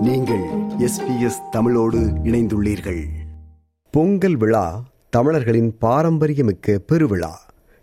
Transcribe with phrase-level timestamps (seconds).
[0.00, 0.44] நீங்கள்
[0.78, 3.06] எஸ்பிஎஸ் தமிழோடு இணைந்துள்ளீர்கள்.
[3.90, 7.30] பொங்கல் விழா தமிழர்களின் பாரம்பரியமிக்க பெருவிழா.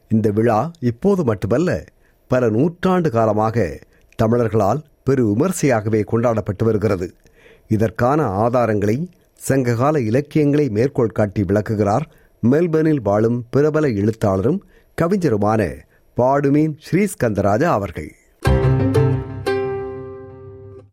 [0.09, 1.83] இந்த விழா இப்போது மட்டுமல்ல
[2.27, 3.79] பல நூற்றாண்டு காலமாக
[4.21, 7.15] தமிழர்களால் பெரு விமர்சையாகவே கொண்டாடப்பட்டு வருகிறது.
[7.67, 12.09] இதற்கான ஆதாரங்களை சங்ககால இலக்கியங்களை மேற்கோள் காட்டி விளக்குகிறார்
[12.49, 14.63] மெல்பர்னில் வாழும் பிரபல எழுத்தாளரும்
[15.01, 15.75] கவிஞருமான
[16.17, 18.15] பாடுமீன் ஸ்ரீஸ்கந்தராஜா அவர்கள்.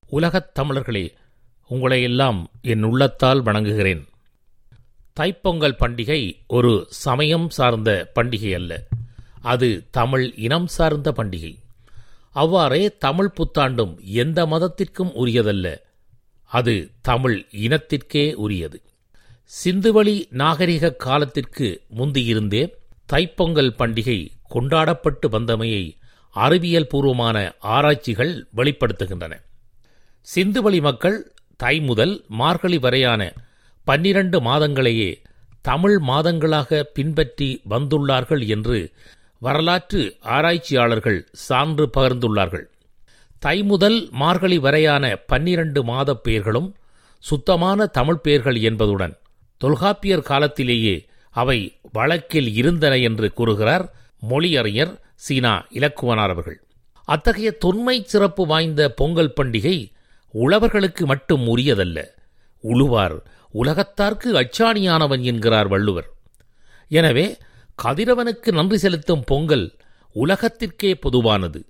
[0.09, 1.12] உலகத் தமிழர்களே
[1.68, 4.06] உங்களை எல்லாம் என் உள்ளத்தால் வணங்குகிறேன்.
[5.20, 8.87] தைப்பொங்கல் பண்டிகை ஒரு சமயம் சார்ந்த பண்டிகை அல்ல.
[9.41, 11.56] அது தமிழ் இனம் சார்ந்த பண்டிகை.
[12.30, 15.77] அவ்வாறே தமிழ் புத்தாண்டும் எந்த மதத்திற்கும் உரியதல்ல.
[16.43, 18.82] அது தமிழ் இனத்திற்கே உரியது.
[19.65, 22.71] சிந்துவழி நாகரிக காலத்திற்கு முந்தியிருந்தே
[23.12, 25.96] தைப்பொங்கல் பண்டிகை கொண்டாடப்பட்டு வந்தமையை
[26.30, 29.41] அறிவியல் பூர்வமான ஆராய்ச்சிகள் வெளிப்படுத்துகின்றன.
[30.27, 31.16] சிந்துவெளி மக்கள்
[31.56, 33.23] தை முதல் மார்கழி வரையான
[33.87, 35.10] பன்னிரண்டு மாதங்களையே
[35.62, 38.79] தமிழ் மாதங்களாக பின்பற்றி வந்துள்ளார்கள் என்று
[39.38, 42.65] வரலாற்று ஆராய்ச்சியாளர்கள் சான்று பகிர்ந்துள்ளார்கள்.
[43.38, 46.71] தை முதல் மார்கழி வரையான பன்னிரண்டு மாத பெயர்களும்
[47.23, 49.15] சுத்தமான தமிழ் பெயர்கள் என்பதுடன்
[49.60, 50.96] தொல்காப்பியர் காலத்திலேயே
[51.34, 51.59] அவை
[51.93, 53.84] வழக்கில் இருந்தன என்று கூறுகிறார்
[54.30, 56.59] மொழியறிஞர் சீனா இலக்குவனார் அவர்கள்.
[57.09, 59.77] அத்தகைய தொன்மை சிறப்பு வாய்ந்த பொங்கல் பண்டிகை
[60.35, 62.04] உழவர்களுக்கு மட்டும் உரியதல்ல.
[62.63, 63.16] உழுவார்
[63.54, 66.09] உலகத்தார்க்கு அச்சாணியானவன் என்கிறார் வள்ளுவர்.
[66.88, 67.37] எனவே
[67.82, 69.77] கதிரவனுக்கு நன்றி செலுத்தும் பொங்கல்
[70.15, 71.66] உலகத்திற்கே பொதுவானது.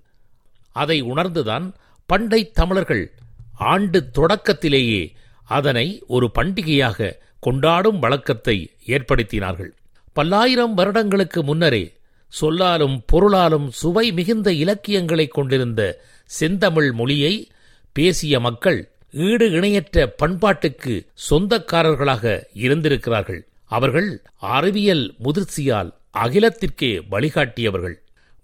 [0.71, 1.73] அதை உணர்ந்துதான்
[2.05, 3.11] பண்டை தமிழர்கள்
[3.53, 9.71] ஆண்டு தொடக்கத்திலேயே அதனை ஒரு பண்டிகையாக கொண்டாடும் வழக்கத்தை ஏற்படுத்தினார்கள்.
[10.13, 11.93] பல்லாயிரம் வருடங்களுக்கு முன்னரே
[12.27, 15.81] சொல்லாலும் பொருளாலும் சுவை மிகுந்த இலக்கியங்களைக் கொண்டிருந்த
[16.25, 17.49] செந்தமிழ் மொழியை
[17.95, 18.79] பேசிய மக்கள்
[19.11, 20.93] ஈடு இணையற்ற பண்பாட்டுக்கு
[21.29, 23.41] சொந்தக்காரர்களாக இருந்திருக்கிறார்கள்.
[23.65, 25.91] அவர்கள் அறிவியல் முதிர்ச்சியால்
[26.23, 27.95] அகிலத்திற்கே வழிகாட்டியவர்கள்.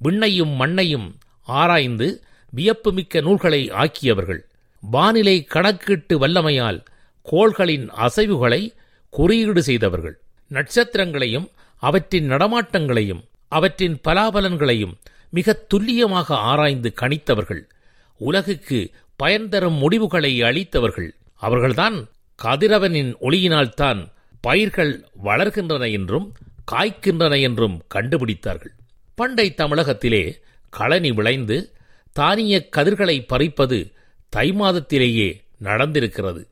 [0.03, 1.07] விண்ணையும் மண்ணையும்
[1.41, 2.07] ஆராய்ந்து
[2.49, 4.41] வியப்புமிக்க நூல்களை ஆக்கியவர்கள்.
[4.79, 6.79] வானிலை கணக்கீட்டு வல்லமையால்
[7.31, 8.61] கோள்களின் அசைவுகளை
[9.09, 10.17] குறியீடு செய்தவர்கள்.
[10.51, 14.95] நட்சத்திரங்களையும் அவற்றின் நடமாட்டங்களையும் அவற்றின் பலாபலன்களையும்
[15.29, 17.63] மிக துல்லியமாக ஆராய்ந்து கணித்தவர்கள்.
[18.17, 18.79] உலகுக்கு
[19.15, 21.09] பயன் தரும் முடிவுகளை அளித்தவர்கள்.
[21.35, 22.09] அவர்கள்தான்
[22.43, 24.11] கதிரவனின் ஒளியினால்தான்
[24.41, 26.35] பயிர்கள் வளர்கின்றன என்றும்
[26.71, 28.73] காய்க்கின்றன என்றும் கண்டுபிடித்தார்கள்.
[29.15, 30.41] பண்டை தமிழகத்திலே
[30.79, 31.73] களனி விளைந்து
[32.11, 33.93] தானிய கதிர்களை பறிப்பது
[34.29, 36.47] தை மாதத்திலேயே நடந்திருக்கிறது.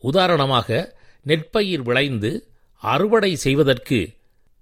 [0.00, 0.96] உதாரணமாக
[1.26, 2.30] நெற்பயிர் விளைந்து
[2.76, 4.10] அறுவடை செய்வதற்கு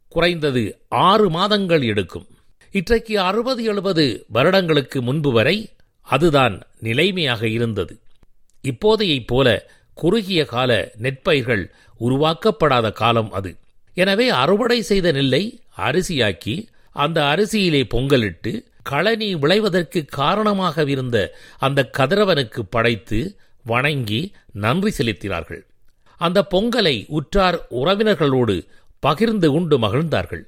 [0.09, 2.27] குறைந்தது ஆறு மாதங்கள் எடுக்கும்.
[2.71, 5.71] இன்றைக்கு அறுபது எழுபது வருடங்களுக்கு முன்பு வரை
[6.09, 7.95] அதுதான் நிலைமையாக இருந்தது.
[8.65, 9.49] இப்போதையைப் போல
[9.95, 10.71] குறுகிய கால
[11.03, 11.65] நெற்பயிர்கள்
[12.01, 13.51] உருவாக்கப்படாத காலம் அது.
[13.95, 15.43] எனவே அறுவடை செய்த நெல்லை
[15.77, 16.57] அரிசியாக்கி
[16.97, 18.53] அந்த அரிசியிலே பொங்கலிட்டு
[18.91, 21.17] களனி விளைவதற்கு காரணமாக இருந்த
[21.59, 23.19] அந்த கதிரவனுக்கு படைத்து
[23.65, 24.21] வணங்கி
[24.65, 25.63] நன்றி செலுத்தினார்கள்.
[26.21, 28.57] அந்த பொங்கலை உற்றார் உறவினர்களோடு
[29.01, 30.45] பகிர்ந்து உண்டு மகிழ்ந்தார்கள்.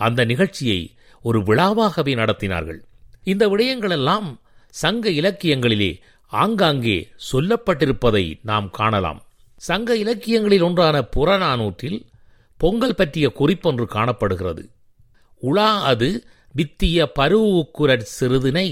[0.00, 0.80] அந்த நிகழ்ச்சியை
[1.22, 2.80] ஒரு விழாவாகவே நடத்தினார்கள்.
[3.24, 4.28] இந்த விடயங்களெல்லாம்
[4.74, 5.92] சங்க இலக்கியங்களிலே
[6.32, 6.98] ஆங்காங்கே
[7.32, 9.20] சொல்லப்பட்டிருப்பதை நாம் காணலாம்.
[9.60, 11.98] சங்க இலக்கியங்களில் ஒன்றான புறநானூற்றில்
[12.60, 14.62] பொங்கல் பற்றிய குறிப்பொன்று காணப்படுகிறது.
[15.42, 16.08] உலா அது
[16.54, 18.68] வித்திய பருவுக்குரற் சிறிதுனை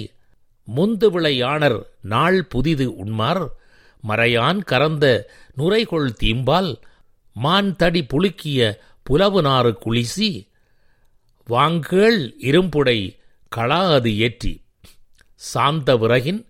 [0.69, 3.43] முந்துவிளையாணர் நாள் புதிது உண்மார்
[4.05, 5.07] மறையான் கறந்த
[5.57, 6.71] நுரைகொள் தீம்பால்
[7.37, 8.61] மான் தடி புழுக்கிய
[9.07, 10.29] புலவு நாறு குளிசி
[11.49, 12.99] வாங்கேள் இரும்புடை
[13.53, 14.53] களா அது ஏற்றி
[15.39, 16.41] சாந்த விறகின்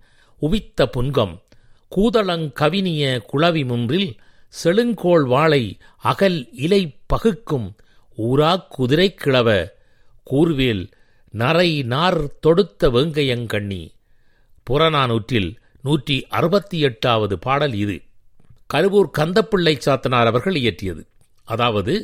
[0.43, 1.34] உவித்த புன்கம்
[1.97, 4.16] கூதளங் கவினிய குளவி முன்றில்
[4.62, 5.62] செழுங்கோள் வாளை
[5.97, 7.77] அகல் இலை பகுக்கும்
[8.19, 9.48] ஊராக் குதிரை கிழவ
[10.31, 10.84] கூர்வேல்
[11.32, 13.82] நரை நார் தொடுத்த வேங்கையங்கண்ணி
[14.71, 15.50] புறநானூற்றில்
[15.82, 17.97] நூற்றி அறுபத்தி எட்டாவது பாடல் இது.
[18.75, 21.03] கருவூர் கந்தப்பிள்ளை சாத்தனார் அவர்கள் இயற்றியது.
[21.45, 21.95] அதாவது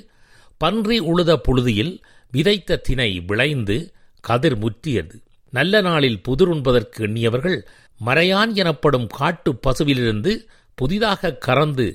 [0.58, 1.94] பன்றி உழுத புழுதியில்
[2.32, 5.16] விதைத்த தினை விளைந்து கதிர் முற்றியது.
[5.54, 7.58] நல்ல நாளில் புதிருண்பதற்கு எண்ணியவர்கள்
[8.00, 10.32] மறையான் எனப்படும் காட்டு பசுவிலிருந்து
[10.78, 11.86] புதிதாக கறந்து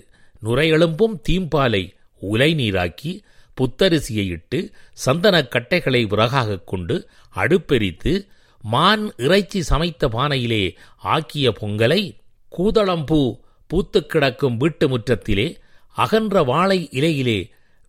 [0.44, 1.84] நுரையெழும்பும் தீம்பாலை
[2.22, 3.12] உலை நீராக்கி
[3.58, 4.60] புத்தரிசியை இட்டு
[5.06, 6.96] சந்தனக் கட்டைகளை விறகாகக் கொண்டு
[7.36, 8.14] அடுப்பெரித்து
[8.64, 10.64] மான் இறைச்சி சமைத்த பானையிலே
[11.08, 12.02] ஆக்கிய பொங்கலை
[12.52, 13.20] கூதளம்பூ
[13.70, 15.48] பூத்துக் கிடக்கும் வீட்டு முற்றத்திலே
[15.98, 17.40] அகன்ற வாழை இலையிலே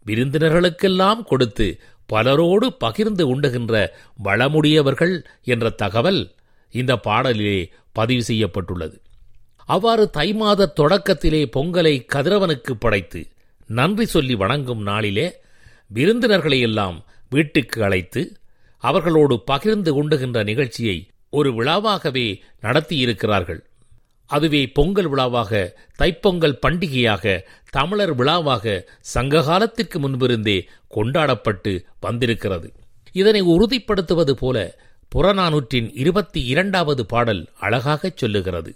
[0.07, 1.67] விருந்தினர்களுக்கெல்லாம் கொடுத்து
[2.13, 3.75] பலரோடு பகிர்ந்து உண்டுகின்ற
[4.25, 5.15] வளமுடையவர்கள்
[5.45, 6.21] என்ற தகவல்
[6.75, 7.59] இந்த பாடலிலே
[7.93, 8.97] பதிவு செய்யப்பட்டுள்ளது.
[9.67, 13.21] அவ்வாறு தை மாத தொடக்கத்திலே பொங்கலை கதிரவனுக்கு படைத்து
[13.69, 15.27] நன்றி சொல்லி வணங்கும் நாளிலே
[15.95, 16.97] விருந்தினர்களை எல்லாம்
[17.31, 18.23] வீட்டுக்கு அழைத்து
[18.83, 20.99] அவர்களோடு பகிர்ந்து கொண்டுகின்ற நிகழ்ச்சியை
[21.31, 22.27] ஒரு விழாவாகவே
[22.63, 23.61] நடத்தியிருக்கிறார்கள்.
[24.31, 25.53] அதுவே பொங்கல் விழாவாக
[25.99, 28.65] தைப்பொங்கல் பண்டிகையாக தமிழர் விழாவாக
[29.15, 32.73] சங்ககாலத்திற்கு முன்பிருந்தே கொண்டாடப்பட்டு வந்திருக்கிறது.
[33.13, 34.57] இதனை உறுதிப்படுத்துவது போல
[35.15, 38.73] புறநானூற்றின் இருபத்தி இரண்டாவது பாடல் அழகாகச் சொல்லுகிறது.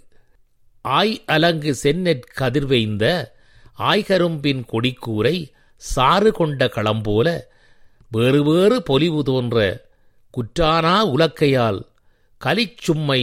[0.81, 3.05] ஆய் அலங்கு சென்னெற் கதிர்வைந்த
[3.79, 5.37] ஆய்கரும்பின் கொடிக்கூரை
[5.75, 7.27] சாறு கொண்ட களம்போல
[8.11, 9.57] வேறு வேறு பொலிவு தோன்ற
[10.33, 11.79] குற்றானா உலக்கையால்
[12.41, 13.21] கலிச்சும்மை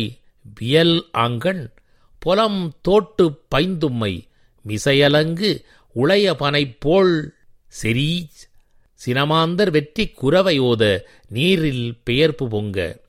[0.54, 1.62] வியல் ஆங்கண்
[2.22, 4.24] புலம் தோட்டு பைந்தும்மை
[4.66, 5.50] மிசையலங்கு
[5.94, 7.26] உளைய பனைப்போல்
[7.82, 8.40] செரீச்
[9.06, 13.00] சினமாந்தர் வெற்றி குரவையோத நீரில் பெயர்ப்பு பொங்க.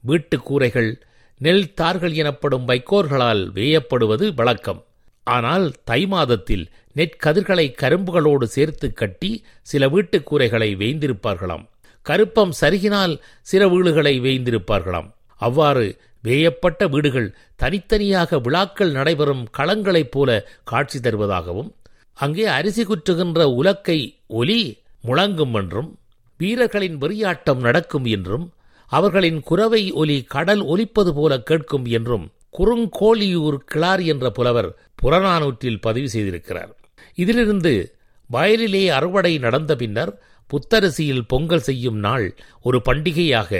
[0.00, 1.02] வீட்டு கூரைகள்
[1.38, 4.84] நெல் தார்கள் எனப்படும் வைக்கோர்களால் வேயப்படுவது வழக்கம்.
[5.24, 11.68] ஆனால் தை மாதத்தில் நெற்கதிர்களை கரும்புகளோடு சேர்த்து கட்டி சில வீட்டுக் கூரைகளை வேய்ந்திருப்பார்களாம்.
[12.02, 15.10] கருப்பம் சருகினால் சில வீடுகளை வேய்ந்திருப்பார்களாம்.
[15.36, 20.30] அவ்வாறு வேயப்பட்ட வீடுகள் தனித்தனியாக விழாக்கள் நடைபெறும் களங்களைப் போல
[20.64, 21.70] காட்சி தருவதாகவும்
[22.14, 25.98] அங்கே அரிசி குற்றுகின்ற உலக்கை ஒலி முழங்கும் என்றும்
[26.38, 28.52] வீரர்களின் வெறியாட்டம் நடக்கும் என்றும்
[28.86, 36.70] அவர்களின் குரவை ஒலி கடல் ஒலிப்பது போல கேட்கும் என்றும் குறுங்கோழியூர் கிளார் என்ற புலவர் புறநானூற்றில் பதிவு செய்திருக்கிறார்.
[37.14, 37.94] இதிலிருந்து
[38.32, 40.12] வயலிலே அறுவடை நடந்த பின்னர்
[40.50, 43.50] புத்தரிசியில் பொங்கல் செய்யும் நாள் ஒரு பண்டிகையாக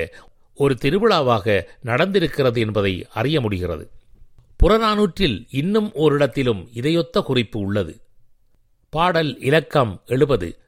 [0.59, 3.91] ஒரு திருவிழாவாக நடந்திருக்கிறது என்பதை அறிய முடிகிறது.
[4.63, 8.01] புறநானூற்றில் இன்னும் ஓரிடத்திலும் இதையொத்த குறிப்பு உள்ளது.
[8.91, 10.59] பாடல் இலக்கம் எழுபது.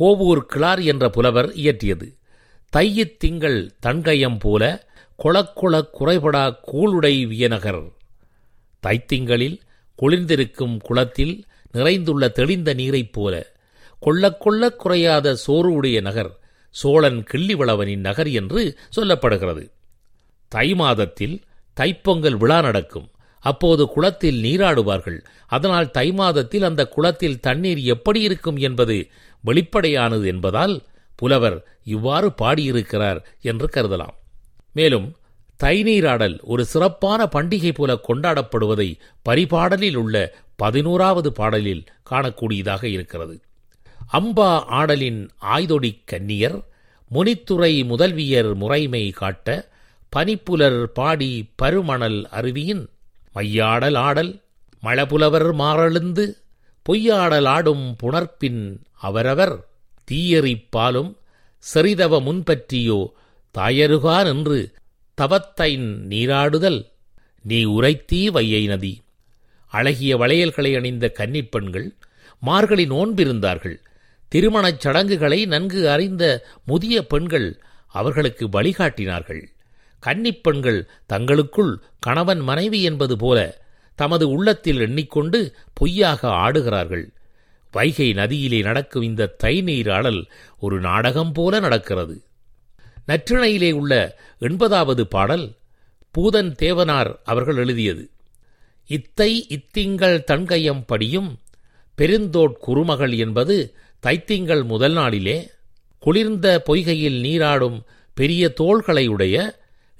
[0.00, 2.18] கோவூர் கிளார் என்ற புலவர் இயற்றியது.
[2.70, 4.88] தையித் திங்கள் தன்கயம் போல
[5.24, 7.90] கொளக்குள குறைபடா கூளுடை வியநகர்
[8.86, 9.60] தைத்திங்களில்
[10.02, 13.52] குளிர்ந்திருக்கும் குளத்தில் நிறைந்துள்ள தெளிந்த நீரைப் போல
[14.00, 16.38] கொள்ளக் கொள்ள குறையாத சோறு உடைய நகர்.
[16.80, 18.62] சோழன் கிள்ளிவளவனின் நகர் என்று
[18.96, 19.64] சொல்லப்படுகிறது.
[20.52, 21.36] தை மாதத்தில்
[21.80, 23.08] தைப்பொங்கல் விழா நடக்கும்.
[23.44, 25.18] அப்போது குளத்தில் நீராடுவார்கள்.
[25.46, 28.96] அதனால் தை மாதத்தில் அந்த குளத்தில் தண்ணீர் எப்படி இருக்கும் என்பது
[29.44, 30.74] வெளிப்படையானது என்பதால்
[31.16, 31.58] புலவர்
[31.96, 34.16] இவ்வாறு பாடியிருக்கிறார் என்று கருதலாம்.
[34.72, 35.08] மேலும்
[35.60, 38.88] தை நீராடல் ஒரு சிறப்பான பண்டிகை போல கொண்டாடப்படுவதை
[39.28, 40.16] பரிபாடலில் உள்ள
[40.56, 43.36] பதினோராவது பாடலில் காணக்கூடியதாக இருக்கிறது.
[44.12, 46.62] அம்பா ஆடலின் ஆய்தொடி கன்னியர்
[47.10, 49.68] முனித்துறை முதல்வியர் முறைமை காட்ட
[50.16, 52.88] பனிப்புலர் பாடி பருமணல் அருவியின்
[53.34, 54.42] மையாடல் ஆடல்
[54.82, 56.36] மழபுலவர் மாறெழுந்து
[56.88, 59.66] பொய்யாடல் ஆடும் புணர்ப்பின் அவரவர்
[60.10, 61.16] தீயறிப்பாலும்
[61.74, 63.12] செறிதவ முன்பற்றியோ
[63.58, 64.74] தாயருகா நின்று
[65.20, 66.92] தவத்தைன் நீராடுதல்
[67.42, 69.02] நீ உரைத்தீ வையை நதி.
[69.66, 71.90] அழகிய வளையல்களை அணிந்த கன்னிப்பெண்கள்
[72.42, 73.76] மார்களின் மார்கழி நோன்பிருந்தார்கள்.
[74.34, 76.24] திருமணச் சடங்குகளை நன்கு அறிந்த
[76.64, 77.48] முதிய பெண்கள்
[77.86, 79.42] அவர்களுக்கு வழிகாட்டினார்கள்.
[80.06, 83.38] கன்னிப்பெண்கள் தங்களுக்குள் கணவன் மனைவி என்பது போல
[83.94, 87.04] தமது உள்ளத்தில் எண்ணிக்கொண்டு பொய்யாக ஆடுகிறார்கள்.
[87.72, 90.26] வைகை நதியிலே நடக்கும் இந்த தை நீராடல்
[90.58, 92.16] ஒரு நாடகம் போல நடக்கிறது.
[93.08, 95.46] நற்றிணையிலே உள்ள எண்பதாவது பாடல்
[96.14, 98.10] பூதன் தேவனார் அவர்கள் எழுதியது.
[98.88, 101.38] இத்தை இத்திங்கள் தன்கையம் படியும்
[101.98, 103.56] பெருந்தோட் குறுமகள் என்பது
[104.04, 105.50] தைத்திங்கள் முதல் நாளிலே
[105.98, 107.84] குளிர்ந்த பொய்கையில் நீராடும்
[108.14, 109.50] பெரிய தோள்களையுடைய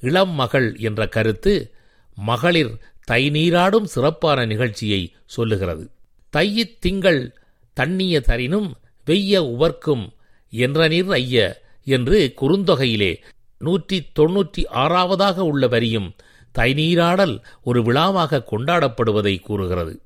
[0.00, 1.72] இளம் மகள் என்ற கருத்து
[2.14, 5.90] மகளிர் தை நீராடும் சிறப்பான நிகழ்ச்சியை சொல்லுகிறது.
[6.30, 7.36] தையித் திங்கள்
[7.72, 10.12] தண்ணிய தரினும் வெய்ய உவர்க்கும்
[10.50, 13.20] என்ற நீர் ஐய என்று குறுந்தொகையிலே
[13.58, 16.14] நூற்றி தொன்னூற்றி ஆறாவதாக உள்ள வரியும்
[16.52, 20.00] தை நீராடல் ஒரு விழாவாக கொண்டாடப்படுவதை கூறுகிறது.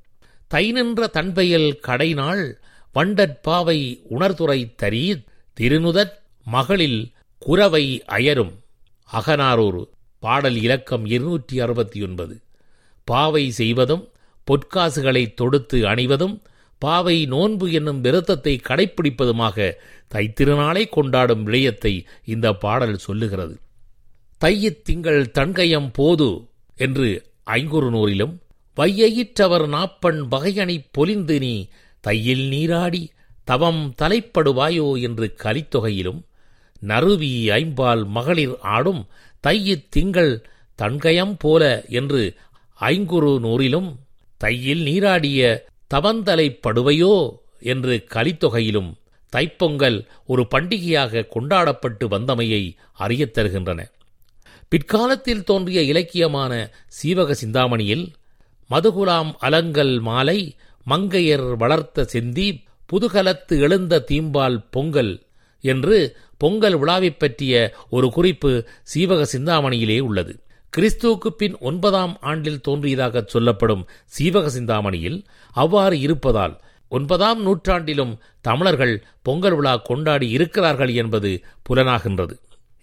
[0.46, 2.60] தை நின்ற தன்பெயல் கடைநாள்
[2.98, 5.20] பண்டற்பாவை உணர்துறை தரீ
[5.60, 6.12] திருநுதற்
[6.44, 8.52] மகளில் குரவை அயரும்.
[9.12, 9.84] அகனாரூர்
[10.18, 12.40] பாடல் இலக்கம் இருநூற்றி அறுபத்தி ஒன்பது
[13.04, 14.08] பாவை செய்வதும்
[14.46, 16.42] பொற்காசுகளை தொடுத்து அணிவதும்
[16.78, 19.72] பாவை நோன்பு என்னும் விருத்தத்தை கடைப்பிடிப்பதுமாக
[20.14, 23.60] தைத்திருநாளை கொண்டாடும் விடயத்தை இந்த பாடல் சொல்லுகிறது.
[24.38, 28.34] தையித் திங்கள் தன்கயம் போது என்று ஐங்குறு நூறிலும்
[28.76, 31.68] வையயிற்றவர் நாப்பண் வகையணி பொலிந்து நீ
[32.00, 33.10] தையில் நீராடி
[33.44, 36.20] தவம் தலைப்படுவாயோ என்று கலித்தொகையிலும்
[36.80, 39.06] நறுவி ஐம்பால் மகளிர் ஆடும்
[39.40, 40.32] தையித் திங்கள்
[40.78, 42.34] தன்கயம் போல என்று
[42.80, 43.88] ஐங்குறு நூறிலும்
[44.36, 45.60] தையில் நீராடிய
[45.94, 47.14] தவந்தலைப்படுவையோ
[47.60, 48.90] என்று கலித்தொகையிலும்
[49.32, 52.62] தைப்பொங்கல் ஒரு பண்டிகையாக கொண்டாடப்பட்டு வந்தமையை
[52.92, 53.80] அறியத் தருகின்றன.
[54.68, 56.52] பிற்காலத்தில் தோன்றிய இலக்கியமான
[56.88, 58.12] சீவக சிந்தாமணியில்
[58.70, 60.38] மதுகுலாம் அலங்கல் மாலை
[60.88, 62.48] மங்கையர் வளர்த்த செந்தி
[62.92, 65.22] புதுகலத்து எழுந்த தீம்பால் பொங்கல்
[65.64, 67.54] என்று பொங்கல் விழாவைப் பற்றிய
[67.90, 68.50] ஒரு குறிப்பு
[68.82, 70.40] சீவக சிந்தாமணியிலே உள்ளது.
[70.76, 75.18] கிறிஸ்துவுக்கு பின் ஒன்பதாம் ஆண்டில் தோன்றியதாக சொல்லப்படும் சீவக சிந்தாமணியில்
[75.52, 81.30] அவ்வாறு இருப்பதால் ஒன்பதாம் நூற்றாண்டிலும் தமிழர்கள் பொங்கல் விழா கொண்டாடி இருக்கிறார்கள் என்பது
[81.68, 82.34] புலனாகின்றது.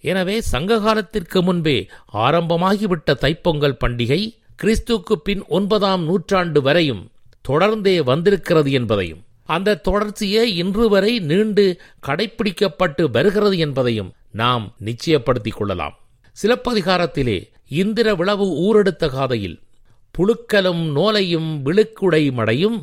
[0.04, 4.20] எனவே சங்க காலத்திற்கு முன்பே ஆரம்பமாகிவிட்ட தைப்பொங்கல் பண்டிகை
[4.62, 7.02] கிறிஸ்துக்கு பின் ஒன்பதாம் நூற்றாண்டு வரையும்
[7.48, 15.94] தொடர்ந்தே வந்திருக்கிறது என்பதையும் அந்த தொடர்ச்சியே இன்று வரை நீண்டு கடைபிடிக்கப்பட்டு வருகிறது என்பதையும் நாம் நிச்சயப்படுத்திக் கொள்ளலாம்.
[16.36, 17.38] சிலப்பதிகாரத்திலே
[17.68, 19.60] இந்திர விளவு ஊரெடுத்த காதையில்
[20.14, 22.78] புழுக்கலும் நோலையும் விழுக்குடை மடையும்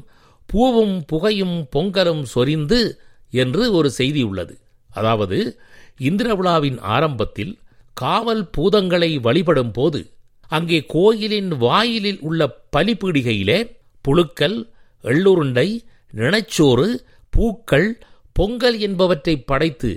[0.46, 3.00] பூவும் புகையும் பொங்கலும் சொரிந்து
[3.32, 4.60] என்று ஒரு செய்தி உள்ளது.
[4.90, 5.60] அதாவது
[5.98, 7.54] இந்திர விழாவின் ஆரம்பத்தில்
[7.94, 10.12] காவல் பூதங்களை வழிபடும் போது
[10.48, 12.42] அங்கே கோயிலின் வாயிலில் உள்ள
[12.78, 13.60] பலிபீடிகையிலே
[14.08, 14.58] புழுக்கல்
[15.04, 15.68] எள்ளுருண்டை
[16.14, 16.88] நினைச்சோறு
[17.30, 17.90] பூக்கள்
[18.34, 19.92] பொங்கல் என்பவற்றை படைத்து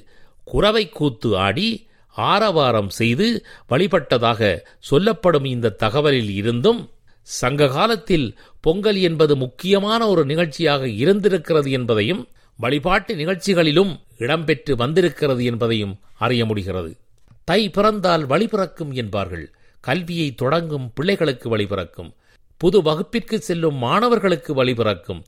[0.45, 1.69] குறவை கூத்து ஆடி
[2.11, 3.27] ஆரவாரம் செய்து
[3.69, 6.91] வழிபட்டதாக சொல்லப்படும் இந்த தகவலில் இருந்தும்
[7.23, 8.27] சங்க காலத்தில்
[8.61, 16.97] பொங்கல் என்பது முக்கியமான ஒரு நிகழ்ச்சியாக இருந்திருக்கிறது என்பதையும் வழிபாட்டு நிகழ்ச்சிகளிலும் இடம்பெற்று வந்திருக்கிறது என்பதையும் அறிய முடிகிறது.
[17.45, 19.53] தை பிறந்தால் வழி பிறக்கும் என்பார்கள்.
[19.81, 22.15] கல்வியை தொடங்கும் பிள்ளைகளுக்கு வழி பிறக்கும்.
[22.59, 25.23] புது வகுப்பிற்கு செல்லும் மாணவர்களுக்கு வழிபிறக்கும்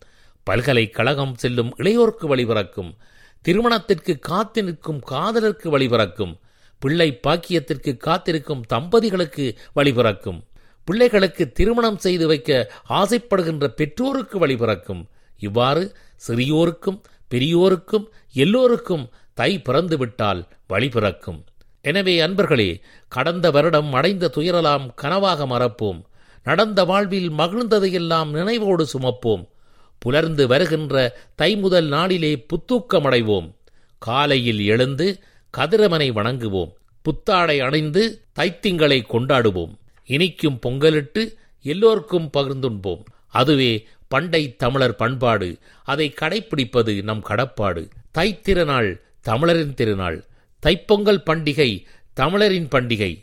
[0.45, 2.91] பல்கலைக்கழகம் செல்லும் இளையோருக்கு வழிபிறக்கும்
[3.43, 6.39] திருமணத்திற்கு காத்து நிற்கும் காதலருக்கு வழி பிறக்கும்
[6.79, 10.45] பிள்ளை பாக்கியத்திற்கு காத்திருக்கும் தம்பதிகளுக்கு வழி பிறக்கும்
[10.85, 15.03] பிள்ளைகளுக்கு திருமணம் செய்து வைக்க ஆசைப்படுகின்ற பெற்றோருக்கு வழிபிறக்கும்.
[15.39, 15.83] இவ்வாறு
[16.29, 16.99] சிறியோருக்கும்
[17.31, 19.05] பெரியோருக்கும் எல்லோருக்கும்
[19.35, 20.67] தை பிறந்துவிட்டால் வழிபிறக்கும்.
[20.67, 21.45] வழி பிறக்கும்
[21.81, 26.01] எனவே அன்பர்களே கடந்த வருடம் அடைந்த துயரலாம் கனவாக மறப்போம்.
[26.43, 29.49] நடந்த வாழ்வில் மகிழ்ந்ததையெல்லாம் நினைவோடு சுமப்போம்.
[29.99, 33.55] புலர்ந்து வருகின்ற தை முதல் நாளிலே புத்தூக்கமடைவோம்.
[33.99, 35.23] காலையில் எழுந்து
[35.57, 36.73] கதிரவனை வணங்குவோம்.
[37.03, 39.75] புத்தாடை அணிந்து தைத்திங்களை கொண்டாடுவோம்.
[40.07, 43.03] இனிக்கும் பொங்கலிட்டு எல்லோருக்கும் பகிர்ந்துண்போம்.
[43.27, 45.59] அதுவே பண்டை தமிழர் பண்பாடு.
[45.85, 47.89] அதை கடைப்பிடிப்பது நம் கடப்பாடு.
[48.19, 50.25] தைத்திருநாள் தமிழரின் திருநாள்.
[50.67, 53.23] தைப்பொங்கல் பண்டிகை தமிழரின் பண்டிகை.